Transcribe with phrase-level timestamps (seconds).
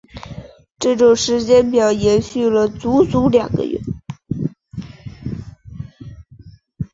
[0.79, 3.79] 这种时间表延续了足足两个月。